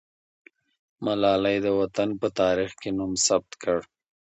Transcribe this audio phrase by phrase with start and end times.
[1.05, 3.77] ملالۍ د وطن په تاریخ کې نوم ثبت کړ.